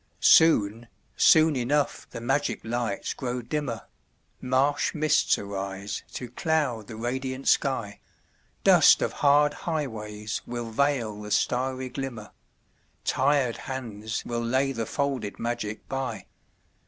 Soon, 0.19 0.87
soon 1.15 1.55
enough 1.55 2.07
the 2.09 2.19
magic 2.19 2.59
lights 2.63 3.13
grow 3.13 3.39
dimmer, 3.43 3.83
Marsh 4.41 4.95
mists 4.95 5.37
arise 5.37 6.01
to 6.13 6.27
cloud 6.31 6.87
the 6.87 6.95
radiant 6.95 7.47
sky, 7.47 7.99
Dust 8.63 9.03
of 9.03 9.13
hard 9.13 9.53
highways 9.53 10.41
will 10.47 10.71
veil 10.71 11.21
the 11.21 11.29
starry 11.29 11.89
glimmer, 11.89 12.31
Tired 13.05 13.57
hands 13.57 14.25
will 14.25 14.43
lay 14.43 14.71
the 14.71 14.87
folded 14.87 15.37
magic 15.37 15.87
by. 15.87 16.25